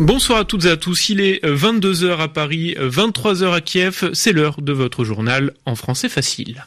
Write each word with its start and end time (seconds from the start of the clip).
Bonsoir 0.00 0.38
à 0.38 0.44
toutes 0.46 0.64
et 0.64 0.70
à 0.70 0.78
tous. 0.78 1.10
Il 1.10 1.20
est 1.20 1.44
22h 1.44 2.20
à 2.20 2.28
Paris, 2.28 2.74
23h 2.78 3.52
à 3.52 3.60
Kiev. 3.60 4.08
C'est 4.14 4.32
l'heure 4.32 4.62
de 4.62 4.72
votre 4.72 5.04
journal 5.04 5.52
en 5.66 5.74
français 5.74 6.08
facile. 6.08 6.64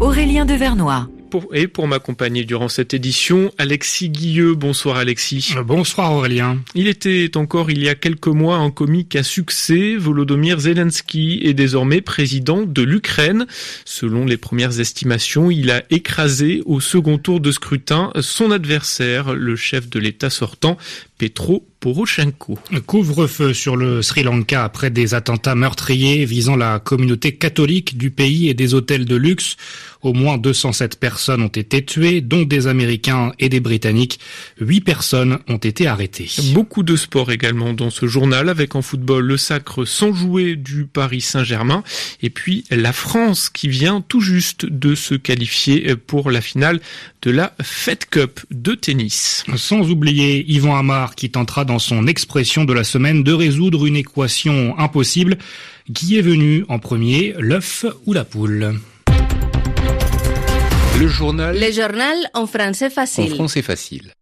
Aurélien 0.00 0.46
Devernois 0.46 1.06
et 1.52 1.66
pour 1.66 1.88
m'accompagner 1.88 2.44
durant 2.44 2.68
cette 2.68 2.94
édition, 2.94 3.52
Alexis 3.58 4.10
Guilleux. 4.10 4.54
Bonsoir 4.54 4.96
Alexis. 4.96 5.54
Euh, 5.56 5.62
bonsoir 5.62 6.12
Aurélien. 6.12 6.58
Il 6.74 6.88
était 6.88 7.36
encore 7.36 7.70
il 7.70 7.82
y 7.82 7.88
a 7.88 7.94
quelques 7.94 8.26
mois 8.28 8.56
un 8.56 8.70
comique 8.70 9.16
à 9.16 9.22
succès. 9.22 9.96
Volodymyr 9.96 10.60
Zelensky 10.60 11.40
est 11.42 11.54
désormais 11.54 12.00
président 12.00 12.62
de 12.62 12.82
l'Ukraine. 12.82 13.46
Selon 13.84 14.24
les 14.26 14.36
premières 14.36 14.80
estimations, 14.80 15.50
il 15.50 15.70
a 15.70 15.82
écrasé 15.90 16.62
au 16.66 16.80
second 16.80 17.18
tour 17.18 17.40
de 17.40 17.50
scrutin 17.50 18.10
son 18.20 18.50
adversaire, 18.50 19.34
le 19.34 19.56
chef 19.56 19.88
de 19.88 19.98
l'État 19.98 20.30
sortant, 20.30 20.76
Petro 21.22 21.64
Poroshenko. 21.78 22.58
Couvre-feu 22.84 23.54
sur 23.54 23.76
le 23.76 24.02
Sri 24.02 24.24
Lanka 24.24 24.64
après 24.64 24.90
des 24.90 25.14
attentats 25.14 25.54
meurtriers 25.54 26.24
visant 26.24 26.56
la 26.56 26.80
communauté 26.80 27.36
catholique 27.36 27.96
du 27.96 28.10
pays 28.10 28.48
et 28.48 28.54
des 28.54 28.74
hôtels 28.74 29.04
de 29.04 29.14
luxe. 29.14 29.56
Au 30.00 30.12
moins 30.12 30.36
207 30.36 30.98
personnes 30.98 31.42
ont 31.42 31.46
été 31.46 31.84
tuées, 31.84 32.22
dont 32.22 32.42
des 32.42 32.66
Américains 32.66 33.32
et 33.38 33.48
des 33.48 33.60
Britanniques. 33.60 34.18
Huit 34.60 34.80
personnes 34.80 35.38
ont 35.48 35.58
été 35.58 35.86
arrêtées. 35.86 36.28
Beaucoup 36.54 36.82
de 36.82 36.96
sport 36.96 37.30
également 37.30 37.72
dans 37.72 37.90
ce 37.90 38.06
journal, 38.06 38.48
avec 38.48 38.74
en 38.74 38.82
football 38.82 39.24
le 39.24 39.36
sacre 39.36 39.84
sans 39.84 40.12
jouer 40.12 40.56
du 40.56 40.86
Paris 40.86 41.20
Saint-Germain, 41.20 41.84
et 42.20 42.30
puis 42.30 42.64
la 42.70 42.92
France 42.92 43.48
qui 43.48 43.68
vient 43.68 44.00
tout 44.00 44.20
juste 44.20 44.66
de 44.66 44.96
se 44.96 45.14
qualifier 45.14 45.94
pour 45.94 46.32
la 46.32 46.40
finale 46.40 46.80
de 47.22 47.30
la 47.30 47.54
Fed 47.62 48.06
Cup 48.06 48.40
de 48.50 48.74
tennis. 48.74 49.44
Sans 49.54 49.88
oublier 49.88 50.44
Yvan 50.50 50.76
Amar 50.76 51.11
qui 51.14 51.30
tentera 51.30 51.64
dans 51.64 51.78
son 51.78 52.06
expression 52.06 52.64
de 52.64 52.72
la 52.72 52.84
semaine 52.84 53.22
de 53.22 53.32
résoudre 53.32 53.86
une 53.86 53.96
équation 53.96 54.78
impossible. 54.78 55.38
Qui 55.94 56.18
est 56.18 56.22
venu 56.22 56.64
en 56.68 56.78
premier, 56.78 57.34
l'œuf 57.38 57.84
ou 58.06 58.12
la 58.12 58.24
poule? 58.24 58.78
Le 61.00 61.08
journal. 61.08 61.58
Le 61.58 61.72
journal 61.72 62.16
en 62.34 62.46
français 62.46 62.90
facile. 62.90 63.32
En 63.32 63.34
français 63.34 63.62
facile. 63.62 64.12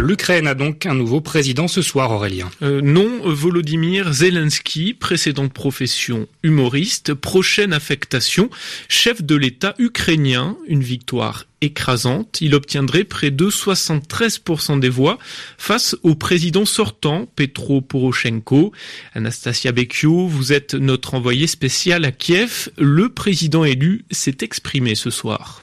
L'Ukraine 0.00 0.46
a 0.46 0.54
donc 0.54 0.86
un 0.86 0.94
nouveau 0.94 1.20
président 1.20 1.66
ce 1.66 1.82
soir, 1.82 2.10
Aurélien. 2.12 2.50
Euh, 2.62 2.80
non, 2.80 3.20
Volodymyr 3.24 4.12
Zelensky, 4.12 4.94
précédente 4.94 5.52
profession 5.52 6.28
humoriste, 6.42 7.14
prochaine 7.14 7.72
affectation, 7.72 8.48
chef 8.88 9.22
de 9.22 9.34
l'État 9.34 9.74
ukrainien, 9.78 10.56
une 10.68 10.82
victoire 10.82 11.46
écrasante. 11.60 12.40
Il 12.40 12.54
obtiendrait 12.54 13.04
près 13.04 13.30
de 13.30 13.48
73% 13.48 14.78
des 14.78 14.88
voix 14.88 15.18
face 15.56 15.96
au 16.02 16.14
président 16.14 16.64
sortant, 16.64 17.26
Petro 17.34 17.80
Poroshenko. 17.80 18.72
Anastasia 19.14 19.72
Bekio, 19.72 20.28
vous 20.28 20.52
êtes 20.52 20.74
notre 20.74 21.14
envoyé 21.14 21.46
spécial 21.46 22.04
à 22.04 22.12
Kiev. 22.12 22.70
Le 22.78 23.08
président 23.08 23.64
élu 23.64 24.04
s'est 24.10 24.38
exprimé 24.42 24.94
ce 24.94 25.10
soir. 25.10 25.62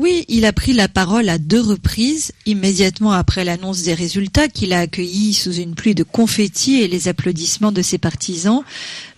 Oui, 0.00 0.24
il 0.28 0.46
a 0.46 0.54
pris 0.54 0.72
la 0.72 0.88
parole 0.88 1.28
à 1.28 1.36
deux 1.36 1.60
reprises, 1.60 2.32
immédiatement 2.46 3.12
après 3.12 3.44
l'annonce 3.44 3.82
des 3.82 3.92
résultats 3.92 4.48
qu'il 4.48 4.72
a 4.72 4.78
accueillis 4.78 5.34
sous 5.34 5.52
une 5.52 5.74
pluie 5.74 5.94
de 5.94 6.04
confettis 6.04 6.80
et 6.80 6.88
les 6.88 7.08
applaudissements 7.08 7.70
de 7.70 7.82
ses 7.82 7.98
partisans. 7.98 8.62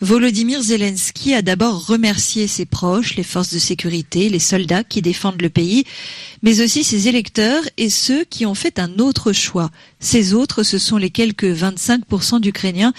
Volodymyr 0.03 0.61
Zelensky 0.61 1.33
a 1.33 1.43
d'abord 1.43 1.87
remercié 1.87 2.49
ses 2.49 2.67
proches, 2.67 3.15
les 3.15 3.23
forces 3.23 3.55
de 3.55 3.61
sécurité, 3.61 4.29
les 4.29 4.41
soldats 4.41 4.83
qui 4.83 5.01
défendent 5.01 5.41
le 5.41 5.49
pays, 5.49 5.85
mais 6.43 6.61
aussi 6.61 6.83
ses 6.83 7.07
électeurs 7.07 7.63
et 7.77 7.89
ceux 7.89 8.25
qui 8.25 8.45
ont 8.45 8.57
fait 8.57 8.81
un 8.81 8.99
autre 8.99 9.33
choix. 9.33 9.71
Ces 10.01 10.35
autres, 10.35 10.65
ce 10.65 10.79
sont 10.79 10.97
les 10.97 11.11
quelques 11.11 11.45
25% 11.45 12.41
d'Ukrainiens 12.41 12.93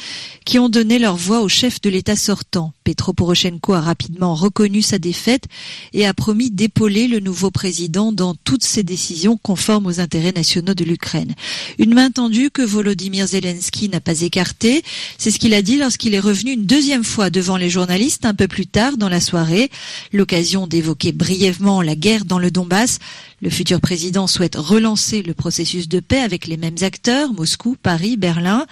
qui 0.45 0.59
ont 0.59 0.69
donné 0.69 0.97
leur 0.97 1.17
voix 1.17 1.41
au 1.41 1.49
chef 1.49 1.81
de 1.81 1.89
l'État 1.89 2.15
sortant. 2.15 2.71
Petro 2.85 3.11
Poroshenko 3.11 3.73
a 3.73 3.81
rapidement 3.81 4.33
reconnu 4.33 4.81
sa 4.81 4.97
défaite 4.97 5.43
et 5.91 6.05
a 6.05 6.13
promis 6.13 6.51
d'épauler 6.51 7.09
le 7.09 7.19
nouveau 7.19 7.51
président 7.51 8.13
dans 8.13 8.33
toutes 8.33 8.63
ses 8.63 8.83
décisions 8.83 9.35
conformes 9.35 9.87
aux 9.87 9.99
intérêts 9.99 10.31
nationaux 10.31 10.73
de 10.73 10.85
l'Ukraine. 10.85 11.35
Une 11.79 11.93
main 11.93 12.11
tendue 12.11 12.49
que 12.49 12.61
Volodymyr 12.61 13.27
Zelensky 13.27 13.89
n'a 13.89 13.99
pas 13.99 14.21
écartée, 14.21 14.83
c'est 15.17 15.31
ce 15.31 15.39
qu'il 15.39 15.53
a 15.53 15.61
dit 15.61 15.77
lorsqu'il 15.77 16.13
est 16.13 16.19
revenu 16.21 16.51
une 16.53 16.65
deuxième 16.65 16.92
fois 17.01 17.31
devant 17.31 17.57
les 17.57 17.71
journalistes 17.71 18.25
un 18.25 18.35
peu 18.35 18.47
plus 18.47 18.67
tard 18.67 18.97
dans 18.97 19.09
la 19.09 19.19
soirée. 19.19 19.71
L'occasion 20.11 20.67
d'évoquer 20.67 21.13
brièvement 21.13 21.81
la 21.81 21.95
guerre 21.95 22.25
dans 22.25 22.37
le 22.37 22.51
Donbass. 22.51 22.99
Le 23.41 23.49
futur 23.49 23.81
président 23.81 24.27
souhaite 24.27 24.55
relancer 24.55 25.23
le 25.23 25.33
processus 25.33 25.89
de 25.89 25.99
paix 25.99 26.19
avec 26.19 26.45
les 26.45 26.57
mêmes 26.57 26.75
acteurs, 26.81 27.33
Moscou, 27.33 27.75
Paris, 27.81 28.17
Berlin. 28.17 28.67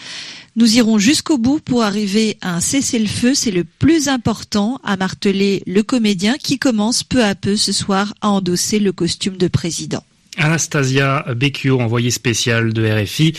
Nous 0.56 0.76
irons 0.76 1.00
jusqu'au 1.00 1.38
bout 1.38 1.60
pour 1.60 1.82
arriver 1.82 2.38
à 2.42 2.56
un 2.56 2.62
cessez-le-feu. 2.62 3.34
C'est 3.34 3.52
le 3.52 3.64
plus 3.64 4.10
important, 4.10 4.80
a 4.84 4.98
martelé 4.98 5.64
le 5.66 5.82
comédien 5.82 6.36
qui 6.38 6.60
commence 6.60 7.04
peu 7.04 7.24
à 7.24 7.34
peu 7.34 7.56
ce 7.56 7.72
soir 7.72 8.14
à 8.22 8.30
endosser 8.30 8.80
le 8.80 8.92
costume 8.92 9.38
de 9.38 9.48
président. 9.48 10.04
Anastasia 10.42 11.24
Becchio, 11.36 11.80
envoyée 11.80 12.10
spéciale 12.10 12.74
de 12.74 12.84
RFI 12.84 13.34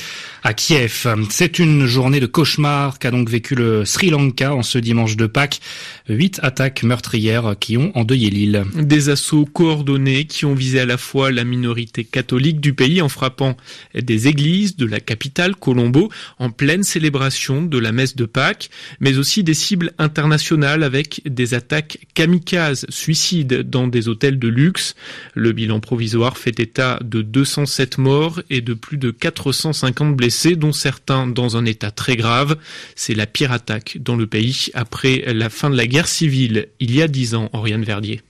à 0.45 0.55
Kiev. 0.55 1.07
C'est 1.31 1.59
une 1.59 1.87
journée 1.87 2.21
de 2.21 2.27
cauchemar 2.27 3.01
qu'a 3.01 3.11
donc 3.11 3.29
vécu 3.29 3.57
le 3.57 3.85
Sri 3.85 4.11
Lanka 4.11 4.55
en 4.55 4.63
ce 4.63 4.79
dimanche 4.79 5.17
de 5.17 5.27
Pâques. 5.27 5.61
Huit 6.09 6.39
attaques 6.43 6.85
meurtrières 6.85 7.55
qui 7.59 7.77
ont 7.77 7.91
endeuillé 7.97 8.31
l'île. 8.31 8.65
Des 8.75 9.09
assauts 9.09 9.47
coordonnés 9.47 10.27
qui 10.27 10.45
ont 10.45 10.55
visé 10.55 10.81
à 10.81 10.87
la 10.87 10.97
fois 10.97 11.33
la 11.33 11.43
minorité 11.43 12.05
catholique 12.05 12.61
du 12.61 12.73
pays 12.73 13.03
en 13.03 13.09
frappant 13.09 13.57
des 13.95 14.29
églises 14.29 14.77
de 14.77 14.87
la 14.87 15.01
capitale 15.01 15.57
Colombo 15.57 16.09
en 16.39 16.51
pleine 16.51 16.85
célébration 16.85 17.63
de 17.63 17.79
la 17.79 17.91
messe 17.91 18.15
de 18.15 18.27
Pâques, 18.27 18.71
mais 19.01 19.19
aussi 19.19 19.43
des 19.43 19.55
cibles 19.55 19.93
internationales 19.99 20.85
avec 20.85 21.21
des 21.25 21.55
attaques 21.55 21.99
kamikazes, 22.15 22.87
suicides 22.89 23.69
dans 23.69 23.89
des 23.89 24.09
hôtels 24.09 24.39
de 24.39 24.49
luxe. 24.49 24.95
Le 25.35 25.53
bilan 25.53 25.81
provisoire 25.81 26.37
fait 26.37 26.61
état 26.61 26.92
de 27.03 27.23
207 27.23 27.99
morts 27.99 28.43
et 28.51 28.61
de 28.61 28.75
plus 28.75 28.99
de 28.99 29.11
450 29.11 30.17
blessés, 30.17 30.57
dont 30.57 30.73
certains 30.73 31.27
dans 31.27 31.57
un 31.57 31.65
état 31.65 31.91
très 31.91 32.17
grave. 32.17 32.57
C'est 32.97 33.15
la 33.15 33.27
pire 33.27 33.53
attaque 33.53 33.99
dans 34.01 34.17
le 34.17 34.27
pays 34.27 34.69
après 34.75 35.25
la 35.33 35.51
fin 35.51 35.71
de 35.71 35.77
la 35.77 35.87
guerre 35.87 36.09
civile 36.09 36.69
il 36.81 36.95
y 36.95 37.03
a 37.03 37.09
dix 37.09 37.35
ans, 37.35 37.51
Oriane 37.53 37.85
Verdier. 37.85 38.23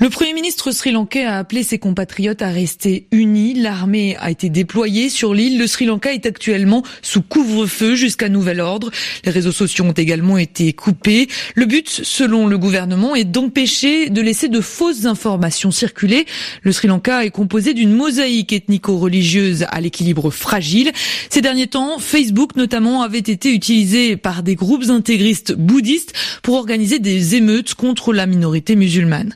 Le 0.00 0.10
Premier 0.10 0.32
ministre 0.32 0.70
sri-lankais 0.70 1.24
a 1.24 1.38
appelé 1.38 1.64
ses 1.64 1.80
compatriotes 1.80 2.40
à 2.40 2.50
rester 2.50 3.08
unis. 3.10 3.54
L'armée 3.54 4.16
a 4.20 4.30
été 4.30 4.48
déployée 4.48 5.08
sur 5.08 5.34
l'île. 5.34 5.58
Le 5.58 5.66
Sri 5.66 5.86
Lanka 5.86 6.14
est 6.14 6.24
actuellement 6.24 6.84
sous 7.02 7.20
couvre-feu 7.20 7.96
jusqu'à 7.96 8.28
nouvel 8.28 8.60
ordre. 8.60 8.92
Les 9.24 9.32
réseaux 9.32 9.50
sociaux 9.50 9.84
ont 9.84 9.92
également 9.92 10.38
été 10.38 10.72
coupés. 10.72 11.26
Le 11.56 11.66
but, 11.66 11.88
selon 11.88 12.46
le 12.46 12.56
gouvernement, 12.58 13.16
est 13.16 13.24
d'empêcher 13.24 14.08
de 14.08 14.20
laisser 14.20 14.46
de 14.46 14.60
fausses 14.60 15.04
informations 15.04 15.72
circuler. 15.72 16.26
Le 16.62 16.70
Sri 16.70 16.86
Lanka 16.86 17.24
est 17.24 17.30
composé 17.30 17.74
d'une 17.74 17.92
mosaïque 17.92 18.52
ethnico-religieuse 18.52 19.66
à 19.68 19.80
l'équilibre 19.80 20.30
fragile. 20.30 20.92
Ces 21.28 21.40
derniers 21.40 21.66
temps, 21.66 21.98
Facebook 21.98 22.54
notamment 22.54 23.02
avait 23.02 23.18
été 23.18 23.52
utilisé 23.52 24.16
par 24.16 24.44
des 24.44 24.54
groupes 24.54 24.90
intégristes 24.90 25.54
bouddhistes 25.54 26.12
pour 26.44 26.54
organiser 26.54 27.00
des 27.00 27.34
émeutes 27.34 27.74
contre 27.74 28.12
la 28.12 28.26
minorité 28.26 28.76
musulmane. 28.76 29.34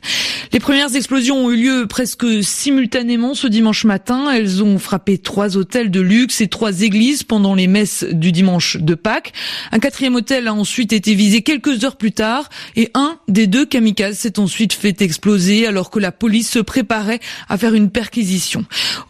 Les 0.53 0.59
premières 0.59 0.95
explosions 0.95 1.47
ont 1.47 1.49
eu 1.49 1.57
lieu 1.57 1.87
presque 1.87 2.27
simultanément 2.43 3.33
ce 3.33 3.47
dimanche 3.47 3.85
matin. 3.85 4.29
Elles 4.31 4.61
ont 4.61 4.77
frappé 4.77 5.17
trois 5.17 5.57
hôtels 5.57 5.89
de 5.89 5.99
luxe 5.99 6.41
et 6.41 6.47
trois 6.47 6.83
églises 6.83 7.23
pendant 7.23 7.55
les 7.55 7.65
messes 7.65 8.05
du 8.11 8.31
dimanche 8.31 8.77
de 8.77 8.93
Pâques. 8.93 9.33
Un 9.71 9.79
quatrième 9.79 10.13
hôtel 10.13 10.47
a 10.47 10.53
ensuite 10.53 10.93
été 10.93 11.15
visé 11.15 11.41
quelques 11.41 11.83
heures 11.83 11.95
plus 11.95 12.11
tard 12.11 12.49
et 12.75 12.91
un 12.93 13.17
des 13.27 13.47
deux 13.47 13.65
kamikazes 13.65 14.19
s'est 14.19 14.37
ensuite 14.37 14.73
fait 14.73 15.01
exploser 15.01 15.65
alors 15.65 15.89
que 15.89 15.97
la 15.97 16.11
police 16.11 16.51
se 16.51 16.59
préparait 16.59 17.19
à 17.49 17.57
faire 17.57 17.73
une 17.73 17.89
perquisition. 17.89 18.63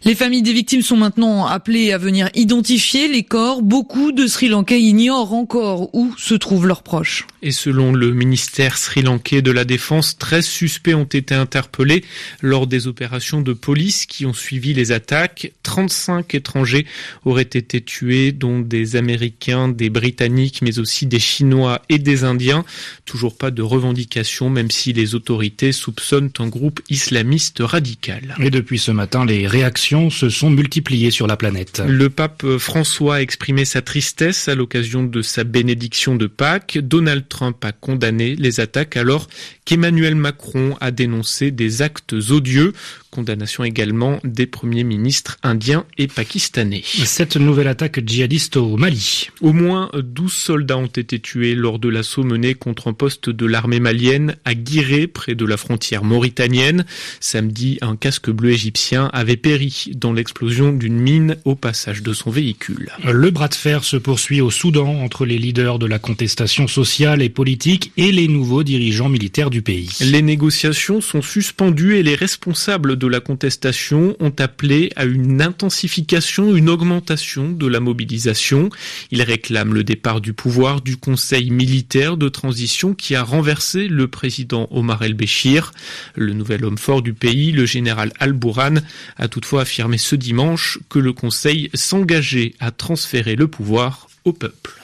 Les 0.06 0.14
familles 0.14 0.40
des 0.40 0.54
victimes 0.54 0.80
sont 0.80 0.96
maintenant 0.96 1.44
appelées 1.44 1.92
à 1.92 1.98
venir 1.98 2.30
identifier 2.34 3.06
les 3.06 3.22
corps. 3.22 3.60
Beaucoup 3.60 4.12
de 4.12 4.26
Sri 4.26 4.48
Lankais 4.48 4.80
ignorent 4.80 5.34
encore 5.34 5.94
où 5.94 6.14
se 6.16 6.32
trouvent 6.32 6.66
leurs 6.66 6.82
proches. 6.82 7.26
Et 7.42 7.52
selon 7.52 7.92
le 7.92 8.14
ministère 8.14 8.78
sri-lankais 8.78 9.42
de 9.42 9.50
la 9.50 9.66
Défense, 9.66 10.16
13 10.16 10.46
suspects 10.46 10.94
ont 10.94 11.04
été 11.04 11.33
interpellés 11.34 12.04
lors 12.40 12.66
des 12.66 12.86
opérations 12.86 13.40
de 13.40 13.52
police 13.52 14.06
qui 14.06 14.26
ont 14.26 14.32
suivi 14.32 14.74
les 14.74 14.92
attaques. 14.92 15.52
35 15.62 16.34
étrangers 16.34 16.86
auraient 17.24 17.42
été 17.42 17.80
tués, 17.80 18.32
dont 18.32 18.60
des 18.60 18.96
Américains, 18.96 19.68
des 19.68 19.90
Britanniques, 19.90 20.62
mais 20.62 20.78
aussi 20.78 21.06
des 21.06 21.18
Chinois 21.18 21.82
et 21.88 21.98
des 21.98 22.24
Indiens. 22.24 22.64
Toujours 23.04 23.36
pas 23.36 23.50
de 23.50 23.62
revendication, 23.62 24.50
même 24.50 24.70
si 24.70 24.92
les 24.92 25.14
autorités 25.14 25.72
soupçonnent 25.72 26.30
un 26.38 26.48
groupe 26.48 26.80
islamiste 26.90 27.58
radical. 27.60 28.34
Et 28.40 28.50
depuis 28.50 28.78
ce 28.78 28.90
matin, 28.90 29.24
les 29.24 29.46
réactions 29.46 30.10
se 30.10 30.28
sont 30.28 30.50
multipliées 30.50 31.10
sur 31.10 31.26
la 31.26 31.36
planète. 31.36 31.82
Le 31.86 32.10
pape 32.10 32.44
François 32.58 33.16
a 33.16 33.20
exprimé 33.20 33.64
sa 33.64 33.82
tristesse 33.82 34.48
à 34.48 34.54
l'occasion 34.54 35.04
de 35.04 35.22
sa 35.22 35.44
bénédiction 35.44 36.16
de 36.16 36.26
Pâques. 36.26 36.78
Donald 36.80 37.28
Trump 37.28 37.64
a 37.64 37.72
condamné 37.72 38.36
les 38.36 38.60
attaques 38.60 38.96
alors 38.96 39.28
qu'Emmanuel 39.64 40.14
Macron 40.14 40.76
a 40.80 40.90
dénoncé 40.90 41.23
dénoncé 41.24 41.50
des 41.50 41.82
actes 41.82 42.12
odieux. 42.30 42.72
Condamnation 43.10 43.62
également 43.62 44.18
des 44.24 44.46
premiers 44.46 44.82
ministres 44.82 45.38
indiens 45.44 45.84
et 45.98 46.08
pakistanais. 46.08 46.82
Cette 46.84 47.36
nouvelle 47.36 47.68
attaque 47.68 48.00
djihadiste 48.04 48.56
au 48.56 48.76
Mali. 48.76 49.28
Au 49.40 49.52
moins 49.52 49.88
12 49.94 50.32
soldats 50.32 50.78
ont 50.78 50.86
été 50.86 51.20
tués 51.20 51.54
lors 51.54 51.78
de 51.78 51.88
l'assaut 51.88 52.24
mené 52.24 52.54
contre 52.54 52.88
un 52.88 52.92
poste 52.92 53.30
de 53.30 53.46
l'armée 53.46 53.78
malienne 53.78 54.34
à 54.44 54.54
Guiré, 54.54 55.06
près 55.06 55.36
de 55.36 55.44
la 55.44 55.56
frontière 55.56 56.02
mauritanienne. 56.02 56.84
Samedi, 57.20 57.78
un 57.82 57.94
casque 57.94 58.30
bleu 58.30 58.50
égyptien 58.50 59.10
avait 59.12 59.36
péri 59.36 59.92
dans 59.94 60.12
l'explosion 60.12 60.72
d'une 60.72 60.98
mine 60.98 61.36
au 61.44 61.54
passage 61.54 62.02
de 62.02 62.12
son 62.12 62.30
véhicule. 62.30 62.90
Le 63.04 63.30
bras 63.30 63.48
de 63.48 63.54
fer 63.54 63.84
se 63.84 63.96
poursuit 63.96 64.40
au 64.40 64.50
Soudan 64.50 65.02
entre 65.04 65.24
les 65.24 65.38
leaders 65.38 65.78
de 65.78 65.86
la 65.86 66.00
contestation 66.00 66.66
sociale 66.66 67.22
et 67.22 67.28
politique 67.28 67.92
et 67.96 68.10
les 68.10 68.26
nouveaux 68.26 68.64
dirigeants 68.64 69.08
militaires 69.08 69.50
du 69.50 69.62
pays. 69.62 69.90
Les 70.00 70.22
négociations 70.22 71.00
sont 71.04 71.22
suspendues 71.22 71.96
et 71.96 72.02
les 72.02 72.14
responsables 72.14 72.96
de 72.96 73.06
la 73.06 73.20
contestation 73.20 74.16
ont 74.18 74.32
appelé 74.38 74.90
à 74.96 75.04
une 75.04 75.42
intensification, 75.42 76.56
une 76.56 76.68
augmentation 76.68 77.52
de 77.52 77.66
la 77.66 77.80
mobilisation. 77.80 78.70
Ils 79.10 79.22
réclament 79.22 79.74
le 79.74 79.84
départ 79.84 80.20
du 80.20 80.32
pouvoir 80.32 80.80
du 80.80 80.96
Conseil 80.96 81.50
militaire 81.50 82.16
de 82.16 82.28
transition 82.28 82.94
qui 82.94 83.14
a 83.14 83.22
renversé 83.22 83.86
le 83.86 84.08
président 84.08 84.66
Omar 84.70 85.02
el-Béchir. 85.02 85.72
Le 86.16 86.32
nouvel 86.32 86.64
homme 86.64 86.78
fort 86.78 87.02
du 87.02 87.14
pays, 87.14 87.52
le 87.52 87.66
général 87.66 88.12
Al-Bourhan, 88.18 88.76
a 89.16 89.28
toutefois 89.28 89.62
affirmé 89.62 89.98
ce 89.98 90.16
dimanche 90.16 90.78
que 90.88 90.98
le 90.98 91.12
Conseil 91.12 91.70
s'engageait 91.74 92.54
à 92.60 92.70
transférer 92.70 93.36
le 93.36 93.48
pouvoir 93.48 94.08
au 94.24 94.32
peuple. 94.32 94.83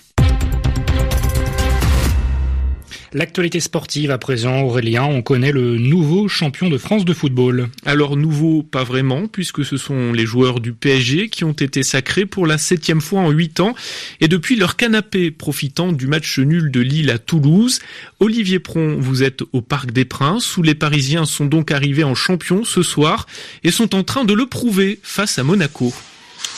L'actualité 3.13 3.59
sportive 3.59 4.13
à 4.13 4.19
présent, 4.19 4.61
Aurélien, 4.61 5.03
on 5.03 5.21
connaît 5.21 5.51
le 5.51 5.79
nouveau 5.79 6.29
champion 6.29 6.69
de 6.71 6.79
France 6.79 7.05
de 7.05 7.13
football. 7.13 7.69
Alors 7.85 8.17
nouveau, 8.17 8.63
pas 8.63 8.85
vraiment, 8.85 9.27
puisque 9.27 9.65
ce 9.65 9.77
sont 9.77 10.13
les 10.13 10.27
joueurs 10.27 10.61
du 10.61 10.73
PSG 10.73 11.29
qui 11.29 11.43
ont 11.43 11.51
été 11.51 11.83
sacrés 11.83 12.25
pour 12.25 12.47
la 12.47 12.57
septième 12.57 13.01
fois 13.01 13.23
en 13.23 13.31
huit 13.31 13.59
ans, 13.59 13.75
et 14.21 14.29
depuis 14.29 14.55
leur 14.55 14.77
canapé 14.77 15.33
profitant 15.33 15.91
du 15.91 16.07
match 16.07 16.39
nul 16.39 16.71
de 16.71 16.79
Lille 16.79 17.11
à 17.11 17.19
Toulouse. 17.19 17.81
Olivier 18.21 18.61
Pron, 18.61 18.97
vous 19.01 19.25
êtes 19.25 19.43
au 19.53 19.61
Parc 19.61 19.91
des 19.91 20.05
Princes, 20.05 20.57
où 20.57 20.63
les 20.63 20.77
Parisiens 20.77 21.25
sont 21.25 21.47
donc 21.47 21.73
arrivés 21.73 22.05
en 22.05 22.15
champion 22.15 22.65
ce 22.65 22.85
soir, 22.85 23.27
et 23.65 23.73
sont 23.73 23.97
en 23.97 24.05
train 24.05 24.25
de 24.25 24.35
le 24.35 24.47
prouver 24.47 25.01
face 25.03 25.37
à 25.41 25.43
Monaco. 25.43 25.93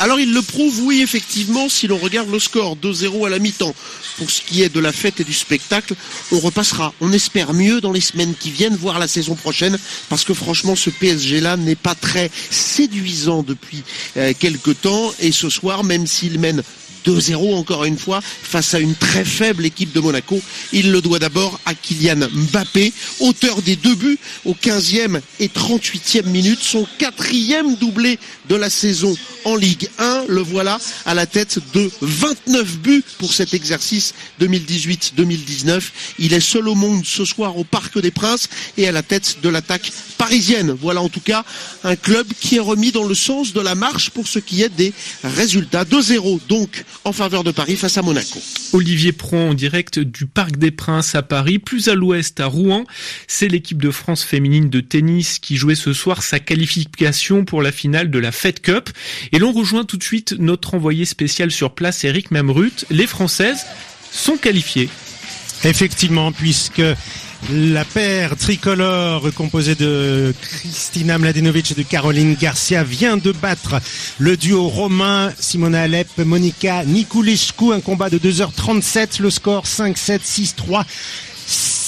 Alors 0.03 0.19
il 0.19 0.35
le 0.35 0.43
prouve, 0.43 0.81
oui, 0.81 1.01
effectivement, 1.01 1.69
si 1.69 1.87
l'on 1.87 1.97
regarde 1.97 2.29
le 2.29 2.41
score 2.41 2.77
2-0 2.77 3.25
à 3.25 3.31
la 3.31 3.39
mi-temps. 3.39 3.73
Pour 4.19 4.29
ce 4.33 4.43
qui 4.43 4.61
est 4.61 4.69
de 4.69 4.81
la 4.81 4.91
fête 4.91 5.21
et 5.21 5.25
du 5.25 5.33
spectacle, 5.33 5.95
on 6.33 6.41
repassera. 6.41 6.93
On 7.01 7.13
espère 7.13 7.53
mieux 7.53 7.81
dans 7.81 7.93
les 7.93 8.01
semaines 8.01 8.35
qui 8.35 8.51
viennent, 8.51 8.75
voire 8.75 8.99
la 8.99 9.07
saison 9.07 9.37
prochaine, 9.37 9.79
parce 10.09 10.25
que 10.25 10.35
franchement, 10.35 10.75
ce 10.75 10.91
PSG-là 10.91 11.57
n'est 11.57 11.77
pas 11.77 11.95
très 11.95 12.33
séduisant 12.51 13.45
depuis 13.45 13.85
euh, 14.17 14.33
quelque 14.37 14.73
temps. 14.73 15.15
Et 15.21 15.31
ce 15.31 15.49
soir, 15.49 15.85
même 15.85 16.09
s'il 16.09 16.41
mène 16.41 16.65
2-0 17.07 17.55
encore 17.55 17.85
une 17.85 17.99
fois 17.99 18.21
face 18.21 18.75
à 18.75 18.81
une 18.81 18.97
très 18.97 19.25
faible 19.25 19.65
équipe 19.65 19.93
de 19.93 20.01
Monaco. 20.01 20.41
Il 20.73 20.91
le 20.91 21.01
doit 21.01 21.21
d'abord 21.21 21.61
à 21.65 21.75
Kylian 21.75 22.29
Mbappé, 22.33 22.93
auteur 23.21 23.63
des 23.63 23.77
deux 23.77 23.95
buts 23.95 24.19
au 24.45 24.55
15e 24.55 25.21
et 25.39 25.49
38e 25.49 26.27
minute, 26.27 26.61
son 26.61 26.87
quatrième 26.99 27.77
doublé 27.77 28.19
de 28.49 28.57
la 28.57 28.71
saison 28.71 29.17
en 29.45 29.57
Ligue 29.57 29.89
1. 29.99 30.25
Le 30.29 30.41
voilà 30.41 30.79
à 31.07 31.15
la 31.15 31.27
tête 31.27 31.59
de 31.75 31.91
29 32.01 32.79
buts 32.79 33.05
pour 33.19 33.33
cet 33.33 33.55
exercice 33.55 34.15
2018-2019. 34.41 35.83
Il 36.19 36.33
est 36.33 36.41
seul 36.41 36.69
au 36.69 36.75
monde 36.75 37.05
ce 37.05 37.25
soir 37.25 37.57
au 37.57 37.65
Parc 37.65 37.99
des 37.99 38.11
Princes 38.11 38.49
et 38.77 38.89
à 38.89 38.93
la 38.93 39.03
tête 39.03 39.39
de 39.43 39.49
l'attaque 39.49 39.93
parisienne. 40.19 40.77
Voilà 40.81 41.03
en 41.03 41.09
tout 41.09 41.21
cas 41.21 41.45
un 41.85 41.97
club 41.97 42.27
qui 42.41 42.57
est 42.57 42.61
remis 42.61 42.93
dans 42.93 43.07
le 43.07 43.15
sens 43.15 43.53
de 43.53 43.61
la 43.61 43.75
marche 43.75 44.11
pour 44.11 44.29
ce 44.29 44.39
qui 44.39 44.63
est 44.63 44.75
des 44.75 44.93
résultats. 45.25 45.85
2-0 45.85 46.41
donc 46.49 46.85
en 47.05 47.13
faveur 47.13 47.45
de 47.45 47.51
Paris 47.51 47.77
face 47.77 47.99
à 47.99 48.03
Monaco. 48.03 48.41
Olivier 48.73 49.13
Pron 49.13 49.51
en 49.51 49.55
direct 49.55 49.99
du 49.99 50.27
Parc 50.27 50.57
des 50.57 50.71
Princes 50.71 51.15
à 51.15 51.23
Paris, 51.23 51.59
plus 51.59 51.89
à 51.89 51.95
l'ouest 51.95 52.41
à 52.41 52.47
Rouen. 52.47 52.85
C'est 53.27 53.49
l'équipe 53.49 53.83
de 53.83 53.91
France 53.91 54.23
féminine 54.23 54.71
de 54.71 54.81
tennis 54.81 55.39
qui 55.39 55.57
jouait 55.57 55.75
ce 55.75 55.93
soir 55.93 56.23
sa 56.23 56.39
qualification 56.39 57.45
pour 57.45 57.63
la 57.63 57.73
finale 57.73 58.11
de 58.11 58.19
la 58.19 58.33
Fed 58.33 58.61
Cup. 58.61 58.91
Et 59.33 59.39
l'on 59.39 59.53
rejoint 59.53 59.85
tout 59.85 59.97
de 59.97 60.03
suite 60.03 60.35
notre 60.39 60.75
envoyé 60.75 61.07
spécial 61.07 61.51
sur 61.51 61.73
place, 61.73 62.05
Eric 62.05 62.31
Memrut. 62.31 62.85
Les 62.91 63.07
Françaises 63.07 63.65
sont 64.11 64.37
qualifiées. 64.37 64.91
Effectivement, 65.65 66.33
puisque 66.33 66.83
la 67.51 67.85
paire 67.85 68.37
tricolore 68.37 69.33
composée 69.35 69.75
de 69.75 70.35
Christina 70.41 71.19
Mladenovic 71.19 71.73
et 71.73 71.75
de 71.75 71.83
Caroline 71.83 72.37
Garcia 72.39 72.85
vient 72.85 73.17
de 73.17 73.33
battre 73.33 73.81
le 74.19 74.37
duo 74.37 74.69
romain 74.69 75.33
Simona 75.39 75.83
Alep, 75.83 76.19
Monica 76.19 76.85
Niculescu, 76.85 77.73
un 77.73 77.81
combat 77.81 78.11
de 78.11 78.19
2h37, 78.19 79.23
le 79.23 79.31
score 79.31 79.65
5-7, 79.65 80.21
6-3. 80.21 80.85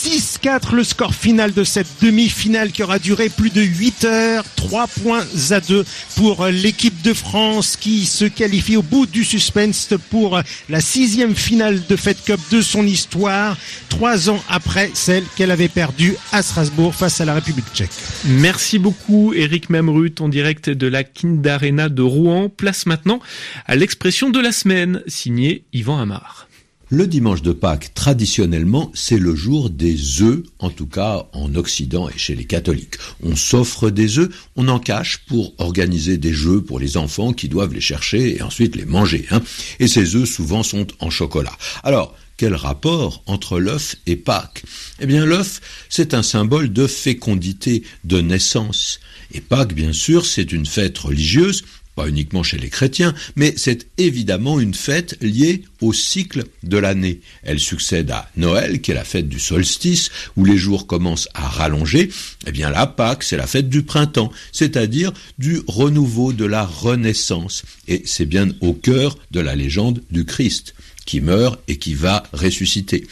6-4 0.05 0.75
le 0.75 0.85
score 0.85 1.15
final 1.15 1.55
de 1.55 1.65
cette 1.65 1.87
demi-finale 2.03 2.73
qui 2.73 2.83
aura 2.83 2.99
duré 2.99 3.31
plus 3.31 3.49
de 3.49 3.63
8 3.63 4.05
heures. 4.05 4.45
3 4.55 4.87
points 4.87 5.25
à 5.51 5.61
2 5.61 5.83
pour 6.17 6.45
l'équipe 6.45 7.01
de 7.01 7.15
France 7.15 7.79
qui 7.79 8.05
se 8.05 8.27
qualifie 8.27 8.77
au 8.77 8.83
bout 8.83 9.07
du 9.07 9.25
suspense 9.25 9.95
pour 10.11 10.43
la 10.69 10.81
sixième 10.83 11.35
finale 11.35 11.81
de 11.89 11.97
Fed 11.97 12.19
Cup 12.23 12.39
de 12.51 12.61
son 12.61 12.87
histoire. 12.87 13.57
Trois 13.89 14.29
ans 14.29 14.45
après 14.51 14.91
celle 14.93 15.25
qu'elle 15.37 15.51
avait 15.51 15.69
perdue 15.69 16.17
à 16.33 16.43
Strasbourg 16.43 16.95
face 16.95 17.23
à 17.23 17.25
la 17.25 17.33
République 17.33 17.73
tchèque. 17.73 17.89
Merci 18.27 18.79
beaucoup 18.79 19.33
Eric 19.33 19.71
Memrut 19.71 20.21
en 20.21 20.29
direct 20.29 20.69
de 20.69 20.87
la 20.87 21.03
Kindarena 21.03 21.89
de 21.89 22.03
Rouen. 22.03 22.51
Place 22.51 22.85
maintenant 22.85 23.21
à 23.65 23.75
l'expression 23.75 24.29
de 24.29 24.39
la 24.39 24.53
semaine 24.53 25.03
signée 25.07 25.65
Yvan 25.73 25.99
Amar. 25.99 26.47
Le 26.95 27.09
dimanche 27.09 27.43
de 27.43 27.51
Pâques, 27.51 27.93
traditionnellement, 27.93 28.93
c'est 28.95 29.19
le 29.19 29.35
jour 29.35 29.69
des 29.69 30.23
œufs, 30.23 30.45
en 30.61 30.71
tout 30.71 30.87
cas 30.87 31.27
en 31.33 31.53
Occident 31.57 32.09
et 32.09 32.17
chez 32.17 32.37
les 32.37 32.45
catholiques. 32.45 32.95
On 33.21 33.35
s'offre 33.35 33.91
des 33.91 34.21
œufs, 34.21 34.31
on 34.55 34.69
en 34.69 34.79
cache 34.79 35.25
pour 35.27 35.55
organiser 35.59 36.19
des 36.19 36.33
jeux 36.33 36.63
pour 36.63 36.79
les 36.79 36.97
enfants 36.97 37.33
qui 37.33 37.49
doivent 37.49 37.75
les 37.75 37.81
chercher 37.81 38.37
et 38.37 38.43
ensuite 38.43 38.77
les 38.77 38.85
manger. 38.85 39.27
Hein. 39.33 39.43
Et 39.81 39.89
ces 39.89 40.15
œufs 40.15 40.31
souvent 40.31 40.63
sont 40.63 40.87
en 41.01 41.11
chocolat. 41.11 41.57
Alors, 41.83 42.15
quel 42.37 42.55
rapport 42.55 43.25
entre 43.27 43.59
l'œuf 43.59 43.97
et 44.07 44.15
Pâques? 44.15 44.63
Eh 45.01 45.07
bien, 45.07 45.27
l'œuf, 45.27 45.61
c'est 45.89 46.15
un 46.15 46.23
symbole 46.23 46.73
de 46.73 46.87
fécondité, 46.87 47.83
de 48.05 48.21
naissance. 48.21 49.01
Et 49.33 49.41
Pâques, 49.41 49.75
bien 49.75 49.93
sûr, 49.93 50.25
c'est 50.25 50.53
une 50.53 50.67
fête 50.67 50.99
religieuse 50.99 51.65
pas 51.95 52.09
uniquement 52.09 52.43
chez 52.43 52.59
les 52.59 52.71
chrétiens, 52.71 53.15
mais 53.37 53.55
c'est 53.57 53.87
évidemment 53.99 54.61
une 54.61 54.75
fête 54.75 55.17
liée 55.21 55.63
au 55.81 55.93
cycle 55.93 56.45
de 56.63 56.77
l'année. 56.77 57.21
Elle 57.43 57.61
succède 57.61 58.11
à 58.11 58.29
Noël, 58.37 58.81
qui 58.81 58.91
est 58.91 58.95
la 58.95 59.05
fête 59.05 59.29
du 59.29 59.39
solstice, 59.39 60.11
où 60.37 60.45
les 60.45 60.57
jours 60.57 60.87
commencent 60.87 61.29
à 61.35 61.49
rallonger. 61.49 62.11
Eh 62.47 62.53
bien 62.53 62.71
la 62.71 62.87
Pâques, 62.87 63.23
c'est 63.23 63.37
la 63.37 63.47
fête 63.47 63.69
du 63.69 63.83
printemps, 63.83 64.33
c'est-à-dire 64.53 65.13
du 65.39 65.61
renouveau, 65.67 66.33
de 66.33 66.45
la 66.45 66.65
renaissance. 66.65 67.63
Et 67.89 68.03
c'est 68.05 68.27
bien 68.27 68.49
au 68.61 68.73
cœur 68.73 69.19
de 69.31 69.41
la 69.41 69.55
légende 69.55 70.03
du 70.11 70.25
Christ, 70.25 70.75
qui 71.07 71.21
meurt 71.21 71.61
et 71.69 71.77
qui 71.77 71.95
va 71.95 72.25
ressusciter. 72.33 73.07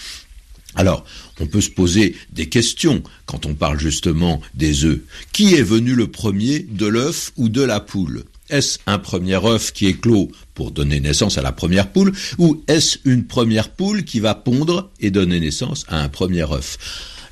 Alors, 0.74 1.04
on 1.38 1.46
peut 1.46 1.60
se 1.60 1.70
poser 1.70 2.16
des 2.32 2.48
questions 2.48 3.02
quand 3.26 3.44
on 3.46 3.54
parle 3.54 3.78
justement 3.78 4.40
des 4.54 4.84
œufs. 4.84 5.00
Qui 5.32 5.54
est 5.54 5.62
venu 5.62 5.94
le 5.94 6.06
premier, 6.06 6.60
de 6.60 6.86
l'œuf 6.86 7.32
ou 7.36 7.48
de 7.48 7.62
la 7.62 7.80
poule? 7.80 8.24
Est-ce 8.52 8.78
un 8.86 8.98
premier 8.98 9.44
œuf 9.44 9.72
qui 9.72 9.86
éclot 9.86 10.30
pour 10.54 10.70
donner 10.70 11.00
naissance 11.00 11.38
à 11.38 11.42
la 11.42 11.52
première 11.52 11.90
poule 11.90 12.12
ou 12.38 12.62
est-ce 12.68 12.98
une 13.04 13.24
première 13.24 13.70
poule 13.70 14.04
qui 14.04 14.20
va 14.20 14.34
pondre 14.34 14.90
et 15.00 15.10
donner 15.10 15.40
naissance 15.40 15.84
à 15.88 16.00
un 16.00 16.08
premier 16.08 16.42
œuf? 16.42 16.78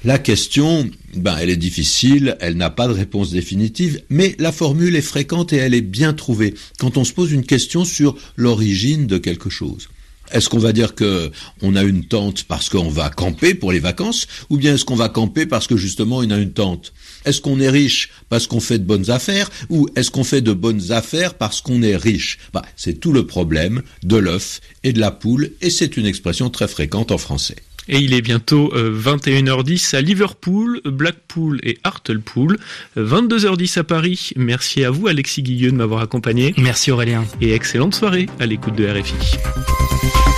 La 0.02 0.18
question, 0.18 0.88
ben, 1.14 1.36
elle 1.38 1.50
est 1.50 1.58
difficile, 1.58 2.38
elle 2.40 2.56
n'a 2.56 2.70
pas 2.70 2.88
de 2.88 2.94
réponse 2.94 3.30
définitive, 3.30 4.02
mais 4.08 4.34
la 4.38 4.50
formule 4.50 4.96
est 4.96 5.02
fréquente 5.02 5.52
et 5.52 5.56
elle 5.56 5.74
est 5.74 5.82
bien 5.82 6.14
trouvée 6.14 6.54
quand 6.78 6.96
on 6.96 7.04
se 7.04 7.12
pose 7.12 7.32
une 7.32 7.44
question 7.44 7.84
sur 7.84 8.16
l'origine 8.36 9.06
de 9.06 9.18
quelque 9.18 9.50
chose. 9.50 9.88
Est-ce 10.32 10.48
qu'on 10.48 10.58
va 10.58 10.72
dire 10.72 10.94
que 10.94 11.30
on 11.62 11.76
a 11.76 11.82
une 11.82 12.04
tente 12.04 12.44
parce 12.44 12.68
qu'on 12.68 12.88
va 12.88 13.10
camper 13.10 13.54
pour 13.54 13.72
les 13.72 13.80
vacances, 13.80 14.26
ou 14.48 14.56
bien 14.56 14.74
est-ce 14.74 14.84
qu'on 14.84 14.96
va 14.96 15.08
camper 15.08 15.46
parce 15.46 15.66
que 15.66 15.76
justement 15.76 16.18
on 16.18 16.30
a 16.30 16.38
une 16.38 16.52
tente? 16.52 16.92
Est-ce 17.24 17.40
qu'on 17.40 17.60
est 17.60 17.68
riche 17.68 18.10
parce 18.28 18.46
qu'on 18.46 18.60
fait 18.60 18.78
de 18.78 18.84
bonnes 18.84 19.10
affaires, 19.10 19.50
ou 19.68 19.88
est-ce 19.96 20.10
qu'on 20.10 20.24
fait 20.24 20.40
de 20.40 20.52
bonnes 20.52 20.92
affaires 20.92 21.34
parce 21.34 21.60
qu'on 21.60 21.82
est 21.82 21.96
riche? 21.96 22.38
Bah, 22.52 22.62
C'est 22.76 23.00
tout 23.00 23.12
le 23.12 23.26
problème 23.26 23.82
de 24.02 24.16
l'œuf 24.16 24.60
et 24.84 24.92
de 24.92 25.00
la 25.00 25.10
poule, 25.10 25.52
et 25.60 25.70
c'est 25.70 25.96
une 25.96 26.06
expression 26.06 26.50
très 26.50 26.68
fréquente 26.68 27.10
en 27.10 27.18
français. 27.18 27.56
Et 27.90 27.98
il 27.98 28.14
est 28.14 28.22
bientôt 28.22 28.72
21h10 28.72 29.94
euh, 29.94 29.98
à 29.98 30.00
Liverpool, 30.00 30.80
Blackpool 30.84 31.58
et 31.64 31.76
Hartlepool, 31.82 32.56
22h10 32.96 33.80
à 33.80 33.84
Paris. 33.84 34.30
Merci 34.36 34.84
à 34.84 34.90
vous 34.90 35.08
Alexis 35.08 35.42
Guilleux 35.42 35.72
de 35.72 35.76
m'avoir 35.76 36.00
accompagné. 36.00 36.54
Merci 36.56 36.92
Aurélien. 36.92 37.24
Et 37.40 37.52
excellente 37.52 37.94
soirée 37.94 38.28
à 38.38 38.46
l'écoute 38.46 38.76
de 38.76 38.86
RFI. 38.86 40.29